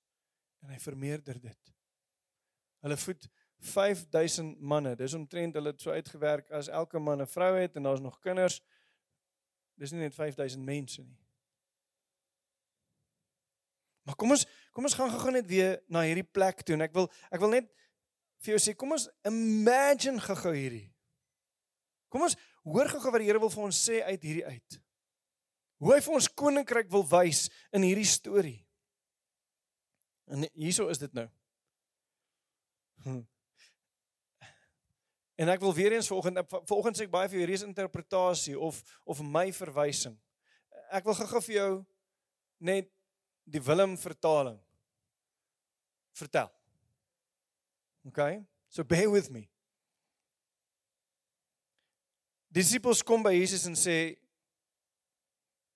[0.63, 1.73] en hy vermeerder dit.
[2.83, 3.27] Hulle voed
[3.63, 4.95] 5000 manne.
[4.99, 8.19] Dis omtrent hulle het so uitgewerk as elke man 'n vrou het en daar's nog
[8.19, 8.61] kinders.
[9.75, 11.19] Dis nie net 5000 mense nie.
[14.03, 16.93] Maar kom ons kom ons gaan gou net weer na hierdie plek toe en ek
[16.93, 17.69] wil ek wil net
[18.43, 20.91] vir jou sê kom ons imagine gou hierdie.
[22.09, 24.79] Kom ons hoor gou wat die Here wil vir ons sê uit hierdie uit.
[25.83, 28.59] Hoe hy vir ons koninkryk wil wys in hierdie storie.
[30.31, 31.27] En hierso is dit nou.
[33.03, 33.23] Hm.
[35.35, 38.81] En ek wil weer eens vanoggend vanoggend sê ek baie vir jou reis interpretasie of
[39.09, 40.17] of my verwysing.
[40.93, 41.71] Ek wil gou-gou vir jou
[42.61, 42.91] net
[43.43, 44.59] die Willem vertaling
[46.13, 46.51] vertel.
[48.07, 48.43] Okay?
[48.69, 49.47] So bear with me.
[52.53, 53.97] Disippels kom by Jesus en sê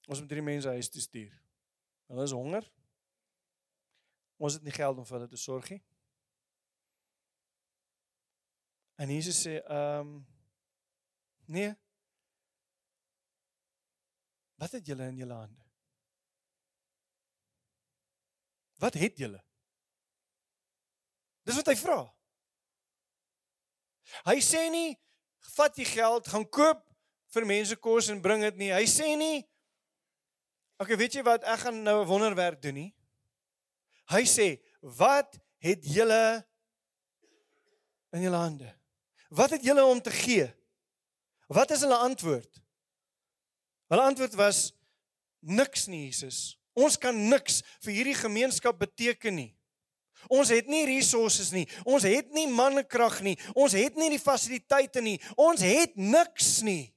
[0.08, 1.34] ons moet hierdie mense huis toe stuur.
[2.08, 2.68] Hulle is honger.
[4.38, 5.82] Ons het nie geld om vir hulle te sorg nie.
[8.98, 10.28] En Jesus sê, ehm um,
[11.46, 11.74] nee.
[14.58, 15.66] Wat het julle in julle hande?
[18.82, 19.44] Wat het julle?
[21.46, 22.00] Dis wat hy vra.
[24.26, 24.96] Hy sê nie
[25.54, 26.82] vat die geld, gaan koop
[27.36, 28.72] vir mense kos en bring dit nie.
[28.74, 29.46] Hy sê nie
[30.82, 31.46] okay, weet jy wat?
[31.46, 32.92] Ek gaan nou 'n wonderwerk doen nie.
[34.10, 36.46] Hy sê, "Wat het julle
[38.14, 38.74] in julle hande?"
[39.30, 40.48] Wat het julle om te gee?
[41.48, 42.62] Wat is hulle antwoord?
[43.88, 44.74] Hulle antwoord was
[45.40, 46.60] niks nie, Jesus.
[46.78, 49.52] Ons kan niks vir hierdie gemeenskap beteken nie.
[50.34, 51.66] Ons het nie resources nie.
[51.88, 53.38] Ons het nie mannekrag nie.
[53.56, 55.18] Ons het nie die fasiliteite nie.
[55.40, 56.92] Ons het niks nie.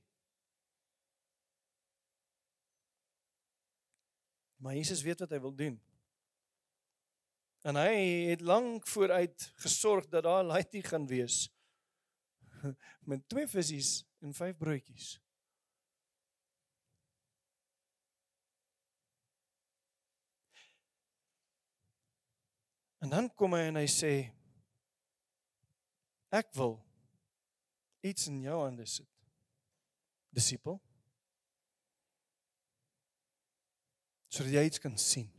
[4.60, 5.78] Maar Jesus weet wat hy wil doen.
[7.64, 7.94] En hy
[8.32, 11.46] het lank vooruit gesorg dat daar laaitie gaan wees
[13.10, 15.16] met twee visse en vyf broodjies.
[23.00, 24.12] En dan kom hy en hy sê
[26.36, 26.76] ek wil
[28.04, 29.08] iets in jou hande sit.
[30.36, 30.76] Disipel.
[34.30, 35.30] Sodat jy iets kan sien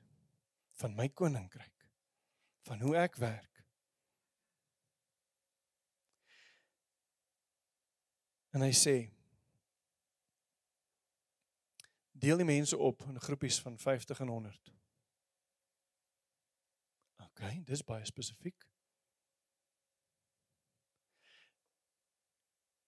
[0.81, 1.85] van my koninkryk,
[2.65, 3.50] van hoe ek werk.
[8.51, 8.95] En hy sê
[12.21, 14.73] deel die mense op in groepies van 50 en 100.
[17.25, 18.67] OK, dis baie spesifiek.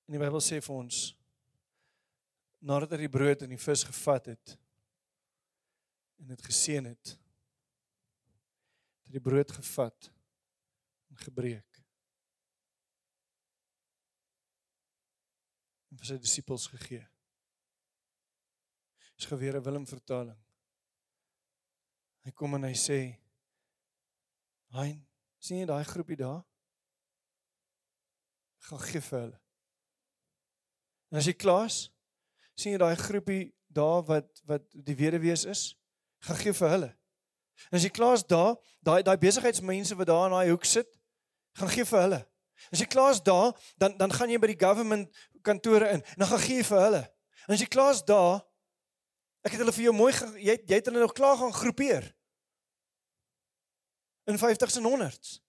[0.06, 1.04] En die Bybel sê vir ons
[2.64, 4.56] nadat hy die brood en die vis gevat het
[6.22, 7.16] en dit geseën het,
[9.02, 10.12] het hy die brood gevat
[11.12, 11.73] en gebreek
[15.94, 17.04] en vir sy disippels gegee.
[19.14, 20.40] Dis geweer 'n Willem vertaling.
[22.26, 23.20] Hy kom en hy sê:
[24.74, 25.06] "Hein,
[25.40, 26.44] sien jy daai groepie daar?
[28.58, 29.40] Gaan gee vir hulle."
[31.12, 31.92] En as jy klaar is,
[32.56, 35.78] sien jy daai groepie daar wat wat die weduwees is?
[36.20, 36.98] Gaan gee vir hulle.
[37.70, 40.90] En as jy klaar is daar, daai daai besigheidsmense wat daar in daai hoek sit,
[41.54, 42.33] gaan gee vir hulle.
[42.72, 45.12] As jy klaar is daar, dan dan gaan jy by die government
[45.42, 47.04] kantore in en dan gaan gee vir hulle.
[47.48, 48.42] En as jy klaar is daar,
[49.44, 52.12] ek het hulle vir jou mooi jy jy het hulle nog klaar gaan groepeer.
[54.32, 55.43] In 50s en 100s.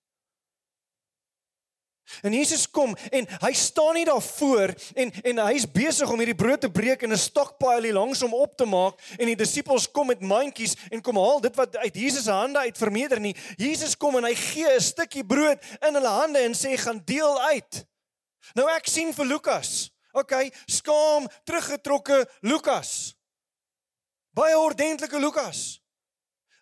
[2.22, 6.36] En Jesus kom en hy staan nie daar voor en en hy's besig om hierdie
[6.36, 9.90] brood te breek en 'n stokpile hier langs hom op te maak en die disippels
[9.90, 13.36] kom met mandjies en kom haal dit wat uit Jesus se hande uit vermeerder nie.
[13.56, 17.40] Jesus kom en hy gee 'n stukkie brood in hulle hande en sê gaan deel
[17.40, 17.86] uit.
[18.54, 23.16] Nou ek sien vir Lukas Okay, skaam, teruggetrokke Lukas.
[24.30, 25.80] Baie ordentlike Lukas.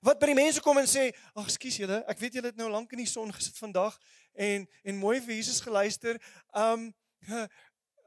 [0.00, 2.70] Wat by die mense kom en sê, "Ag, skus julle, ek weet julle het nou
[2.70, 3.98] lank in die son gesit vandag
[4.32, 6.20] en en mooi vir Jesus geluister.
[6.52, 6.92] Um
[7.32, 7.46] uh,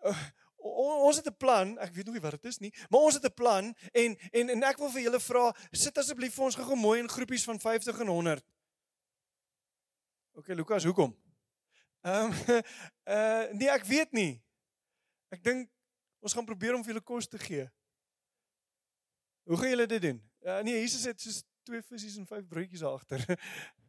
[0.06, 0.26] uh,
[0.66, 3.26] ons het 'n plan, ek weet nog nie wat dit is nie, maar ons het
[3.26, 6.76] 'n plan en en en ek wil vir julle vra, sit asseblief vir ons gou
[6.76, 8.44] mooi in groepies van 50 en 100.
[10.34, 11.16] OK, Lukas, hoekom?
[12.02, 12.32] Um,
[13.16, 14.44] uh nee, ek weet nie.
[15.30, 15.70] Ek dink
[16.20, 17.70] ons gaan probeer om vir julle kos te gee.
[19.46, 20.20] Hoe gaan julle dit doen?
[20.42, 23.26] Uh, nee, Jesus het soos twee visse en vyf broodjies daar agter.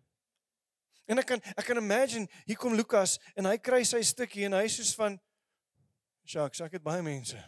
[1.06, 4.58] en ek kan ek kan imagine hier kom Lukas en hy kry sy stukkie en
[4.58, 5.18] hy sê van
[6.26, 7.38] Sjoe, ek het baie mense.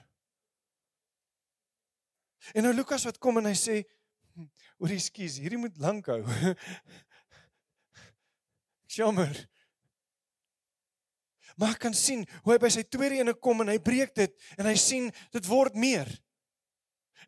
[2.55, 3.81] En nou Lukas wat kom en hy sê,
[4.37, 4.47] hm,
[4.79, 6.23] "Oor ekskuus, hierdie moet lank hou."
[8.97, 9.35] Jammer.
[11.59, 14.33] Maar ek kan sien hoe hy by sy tweede ene kom en hy breek dit
[14.57, 16.07] en hy sien dit word meer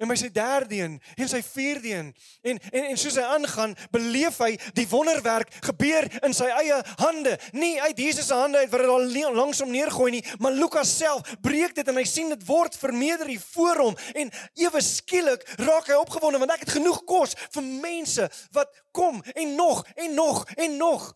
[0.00, 2.10] en by sy derde een en sy vierde een
[2.42, 7.36] en en en soos hy aangaan beleef hy die wonderwerk gebeur in sy eie hande.
[7.52, 11.36] Nie uit Jesus se hande uit wat dit al langsom neergooi nie maar Lukas self
[11.44, 15.90] breek dit en hy sien dit word vermeerder hier voor hom en ewe skielik raak
[15.90, 20.44] hy opgewonde want ek het genoeg kos vir mense wat kom en nog en nog
[20.56, 21.10] en nog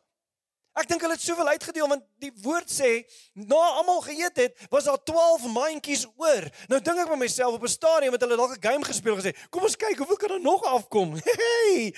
[0.74, 3.04] Ek dink hulle het soveel uitgedeel want die woord sê
[3.38, 6.48] na almal geëet het, was daar 12 mandjies oor.
[6.68, 9.30] Nou dink ek by myself op 'n stadium het hulle dalk 'n game gespeel gesê,
[9.50, 11.94] "Kom ons kyk hoeveel kan daar nog afkom." Hey!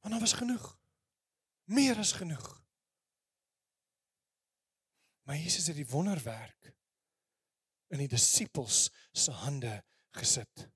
[0.00, 0.78] Maar daar was genoeg.
[1.64, 2.62] Meer as genoeg.
[5.22, 6.74] Maar Jesus het die wonderwerk
[7.88, 10.68] in die disippels se hande gesit.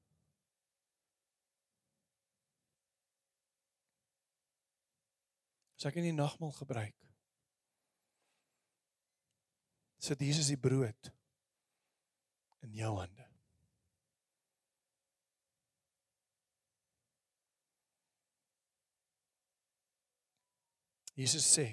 [5.76, 6.96] As ek in die nagmaal gebruik.
[10.00, 11.10] Sit Jesus die brood
[12.64, 13.24] in jou hande.
[21.16, 21.66] Jesus sê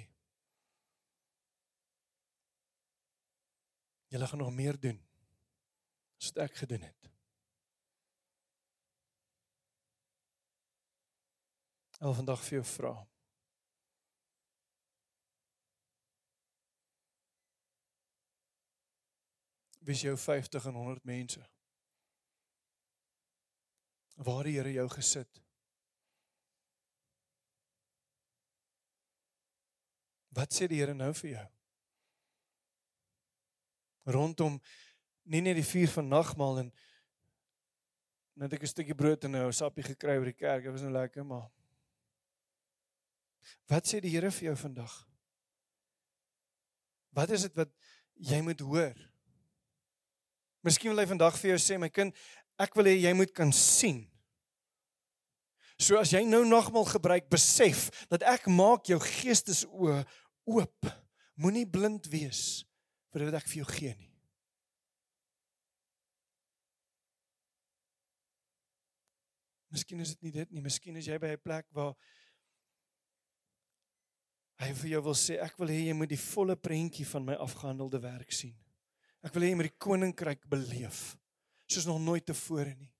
[4.14, 5.00] Julle gaan nog meer doen
[6.20, 7.08] as wat ek gedoen het.
[11.98, 12.92] Ek wil vandag vir jou vra.
[19.84, 21.42] Wie jou 50 en 100 mense.
[24.16, 25.40] Waar die Here jou gesit.
[30.34, 31.48] Wat sê die Here nou vir jou?
[34.04, 34.60] Rondom
[35.24, 36.72] nie net die vuur van nagmaal en
[38.34, 40.64] net ek 'n stukkie brood en nou 'n sappie gekry by die kerk.
[40.64, 41.50] Dit was nou lekker, maar
[43.68, 44.94] Wat sê die Here vir jou vandag?
[47.14, 47.70] Wat is dit wat
[48.14, 48.96] jy moet hoor?
[50.64, 52.14] Miskien wil hy vandag vir jou sê my kind,
[52.60, 54.04] ek wil hê jy moet kan sien.
[55.76, 60.00] So as jy nou nogmal gebruik, besef dat ek maak jou geestesoë
[60.48, 60.90] oop.
[61.36, 62.62] Moenie blind wees
[63.12, 64.10] vir wat ek vir jou gee nie.
[69.74, 71.96] Miskien is dit nie dit nie, miskien is jy by 'n plek waar
[74.62, 77.34] hy vir jou wil sê ek wil hê jy moet die volle prentjie van my
[77.34, 78.54] afgehandelde werk sien.
[79.24, 81.14] Ek wil hê jy moet die koninkryk beleef
[81.64, 82.90] soos nog nooit tevore nie.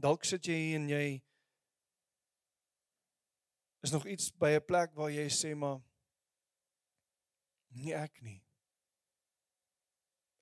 [0.00, 1.04] Dalk sit jy hier en jy
[3.86, 5.78] is nog iets by 'n plek waar jy sê maar
[7.70, 8.42] nie ek nie.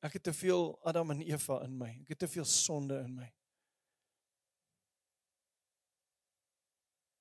[0.02, 1.90] Ek het te veel Adam en Eva in my.
[2.02, 3.32] Ek het te veel sonde in my.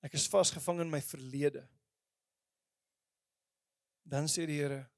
[0.04, 1.70] Ek is vasgevang in my verlede.
[4.04, 4.93] Dan sê die Here,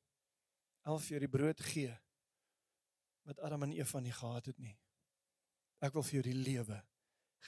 [0.85, 1.93] al vir jou die brood gee
[3.25, 4.75] wat Adam en Eva nie gehad het nie.
[5.81, 6.77] Ek wil vir jou die lewe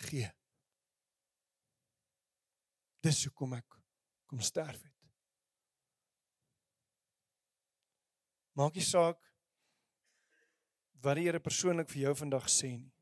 [0.07, 0.29] gee.
[3.05, 3.77] Dis hoekom ek
[4.27, 4.93] kom sterf het.
[8.57, 9.21] Maak nie saak
[11.05, 12.93] wat die Here persoonlik vir jou vandag sê nie.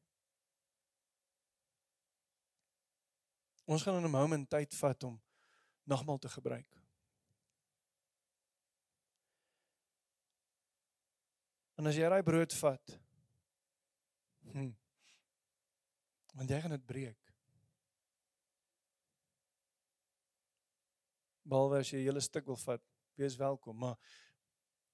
[3.65, 5.21] Ons gaan in 'n moment tyd vat om
[5.87, 6.84] nogmaal te gebruik.
[11.75, 12.95] En as jy daai brood vat,
[14.53, 14.71] hm,
[16.35, 17.33] want jy gaan dit breek.
[21.45, 22.81] Behalwe as jy 'n hele stuk wil vat,
[23.17, 23.97] wees welkom, maar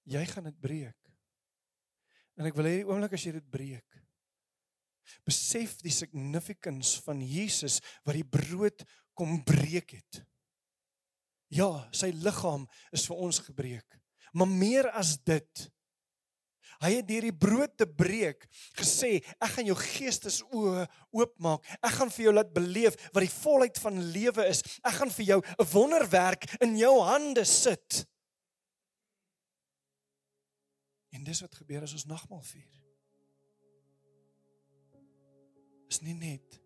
[0.06, 0.98] jy gaan dit breek.
[2.38, 4.02] En ek wil hê die oomblik as jy dit breek,
[5.28, 10.22] besef die significance van Jesus wat die brood kom breek het.
[11.52, 14.00] Ja, sy liggaam is vir ons gebreek.
[14.34, 15.68] Maar meer as dit.
[16.82, 18.48] Hy het deur die brood te breek
[18.80, 21.68] gesê, ek gaan jou geestesoë oopmaak.
[21.78, 24.64] Ek gaan vir jou laat beleef wat die volheid van lewe is.
[24.82, 28.06] Ek gaan vir jou 'n wonderwerk in jou hande sit.
[31.12, 32.72] En dis wat gebeur as ons nagmaal vier.
[35.90, 36.62] Is nie net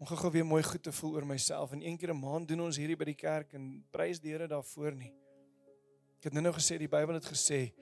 [0.00, 2.60] om gou weer mooi goed te voel oor myself en een keer 'n maand doen
[2.60, 5.23] ons hierdie by die kerk en prys die Here daarvoor nie.
[6.24, 7.74] Ek het nou nou gesê die Bybel het gesê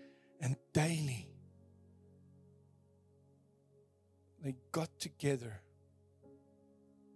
[0.43, 1.29] and daily
[4.43, 5.61] they got together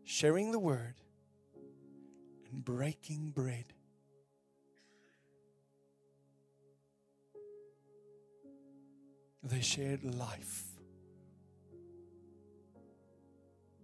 [0.05, 0.95] sharing the word
[2.53, 3.75] and breaking bread.
[9.43, 10.63] They shared life.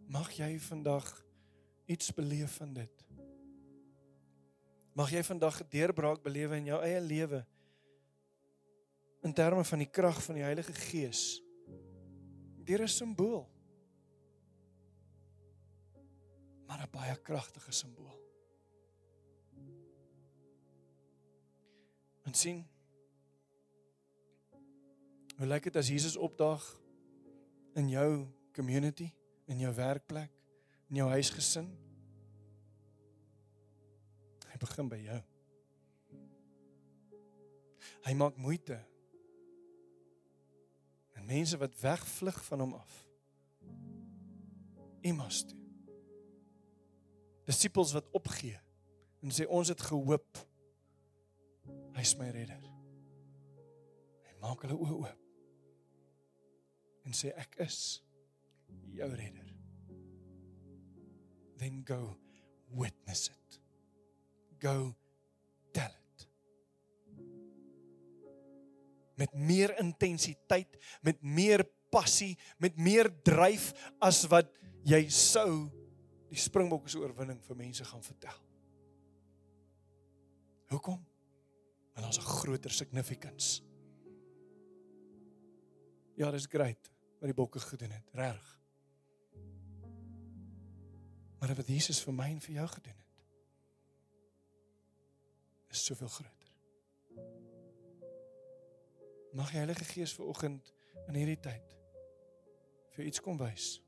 [0.07, 1.11] Mag jy vandag
[1.90, 3.01] iets beleef van dit?
[4.93, 7.47] Mag jy vandag 'n deurbraak belewe in jou eie lewe
[9.22, 11.43] in terme van die krag van die Heilige Gees.
[12.64, 13.49] Deur 'n simbool.
[16.66, 18.20] Maar 'n baie kragtige simbool.
[22.24, 22.66] En sien
[25.43, 26.62] Hoe lyk dit as Jesus opdaag
[27.74, 29.09] in jou community,
[29.51, 30.30] in jou werkplek,
[30.86, 31.82] in jou huisgesin?
[34.62, 35.20] Begin by jou.
[38.06, 38.78] Hy maak moeite.
[41.18, 42.94] En mense wat wegvlug van hom af.
[45.02, 45.58] Emmaus toe.
[47.46, 48.58] Disippels wat opgee
[49.22, 50.38] en sê ons het gehoop.
[51.98, 52.62] Hy's my redder.
[54.26, 55.18] Hy maak hulle oë oop.
[57.06, 57.78] En sê ek is
[58.94, 59.50] jou redder.
[61.58, 62.16] Then go
[62.74, 63.61] witness it
[64.62, 64.94] go
[65.74, 66.26] tell it.
[69.18, 74.52] Met meer intensiteit, met meer passie, met meer dryf as wat
[74.88, 75.68] jy sou
[76.32, 78.38] die Springbokke se oorwinning vir mense gaan vertel.
[80.72, 81.02] Hoekom?
[81.92, 83.60] Want ons 'n groter significance.
[86.16, 86.90] Ja, dis great
[87.20, 88.60] wat die bokke gedoen het, reg.
[91.40, 93.01] Maar wat Jesus vir my en vir jou gedoen het
[95.72, 96.50] is soveel groter.
[99.32, 100.72] Mag die Heilige Gees ver oggend
[101.08, 101.68] in hierdie tyd
[102.92, 103.78] vir iets kom wys.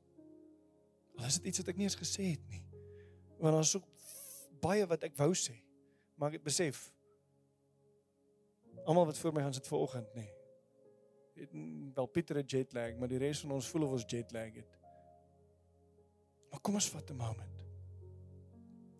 [1.19, 2.63] Al is dit iets wat ek nie eens gesê het nie.
[3.37, 3.83] Want daar's so
[4.63, 5.53] baie wat ek wou sê,
[6.17, 6.87] maar ek het besef
[8.85, 10.25] almal wat voor my gaan sit ver oggend nê.
[11.35, 11.53] Het
[11.97, 14.53] wel Pieter 'n jet lag, maar die res van ons voel of ons jet lag
[14.53, 14.77] het.
[16.51, 17.55] Maar kom ons vat 'n moment.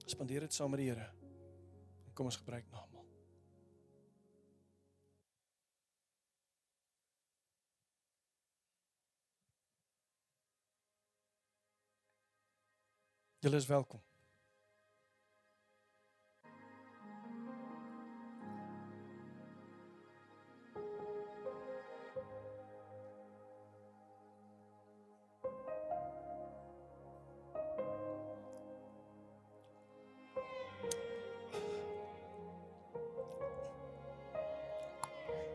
[0.05, 1.14] Spandeer dit saam met die Here.
[2.15, 3.03] Kom ons gebruik nagmaal.
[13.39, 14.04] Julle is welkom.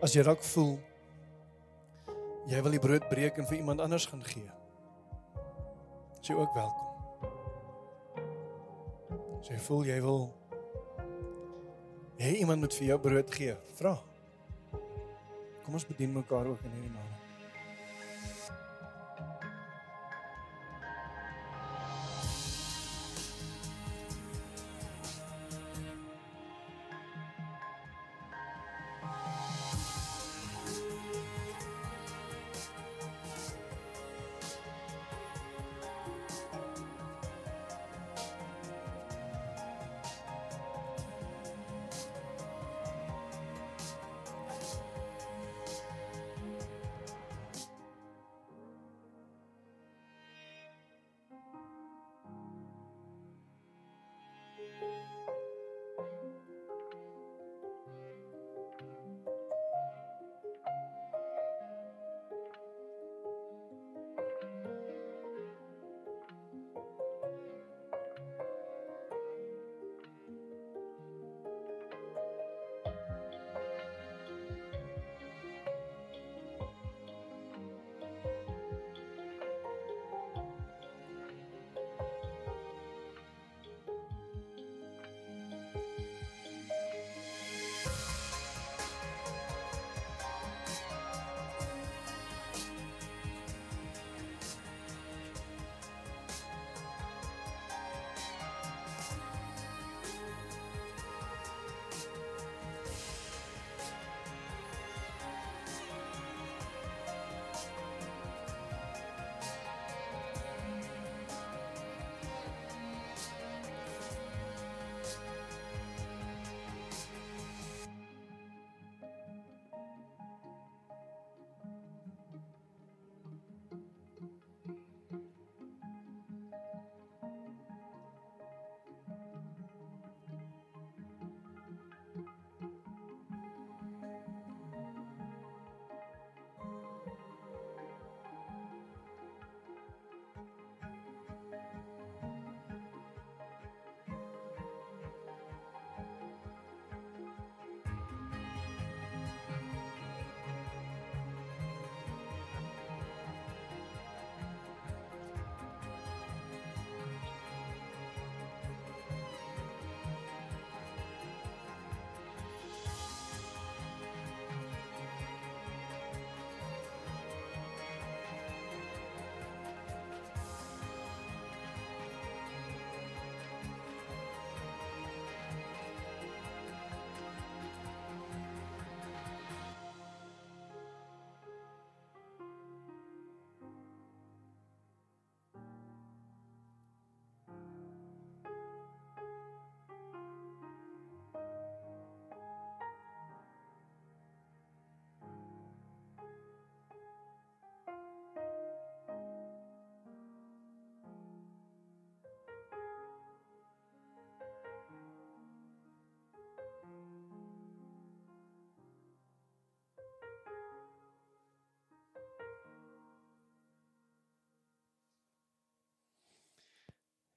[0.01, 0.79] As jy dalk voel
[2.49, 4.49] jy wil die brood breek en vir iemand anders gaan gee.
[6.25, 6.89] Jy ook welkom.
[9.37, 10.25] As jy voel jy wil
[12.21, 13.95] hê iemand moet vir jou brood gee, vra.
[15.65, 17.10] Kom ons bedien mekaar ook in hierdie maand.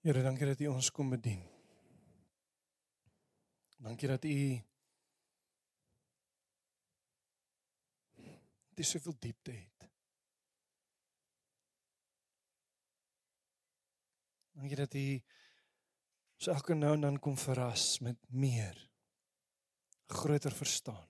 [0.03, 1.39] Here, dankie dat U ons kom bedien.
[3.79, 4.33] Dankie dat U
[8.75, 9.87] dis soveel diepte het.
[14.59, 15.05] Dankie dat U
[16.35, 18.75] so elke nou en dan kom verras met meer
[20.19, 21.07] groter verstaan.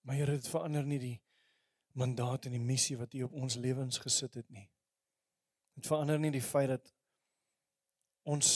[0.00, 1.16] Maar Here, dit verander nie die
[1.94, 4.73] mandaat en die missie wat U op ons lewens gesit het nie.
[5.74, 6.92] Dit verander nie die feit dat
[8.24, 8.48] ons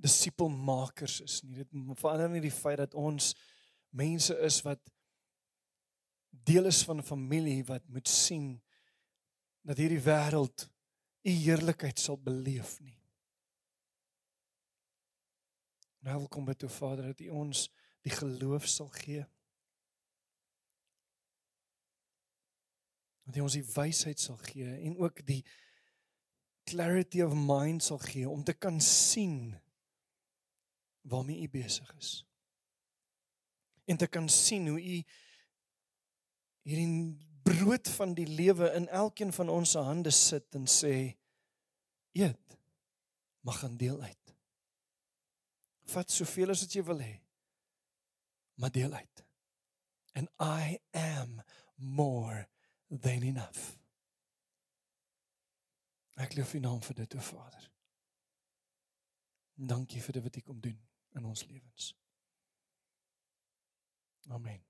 [0.00, 1.60] disipelmakers is nie.
[1.60, 3.34] Dit verander nie die feit dat ons
[3.90, 4.80] mense is wat
[6.30, 8.62] deel is van 'n familie wat moet sien
[9.62, 10.70] dat hierdie wêreld
[11.22, 12.96] u heerlikheid sal beleef nie.
[16.00, 17.68] Nou wil kom bid toe Vader dat u ons
[18.00, 19.26] die geloof sal gee.
[23.22, 25.44] Dat u ons die wysheid sal gee en ook die
[26.70, 29.58] clarity of mind sal gee om te kan sien
[31.00, 32.26] waarmee u besig is.
[33.84, 35.02] En te kan sien hoe u
[36.62, 40.94] hierdie brood van die lewe in elkeen van ons se hande sit en sê
[42.12, 42.58] eet
[43.40, 44.34] mag gaan deel uit.
[45.90, 47.14] Vat soveel as wat jy wil hê.
[48.60, 49.24] Maar deel uit.
[50.14, 51.40] And I am
[51.74, 52.46] more
[52.90, 53.79] than enough.
[56.20, 57.68] Ek loof U naam vir dit, o Vader.
[59.72, 60.80] Dankie vir dit wat U kom doen
[61.16, 61.92] in ons lewens.
[64.28, 64.69] Amen.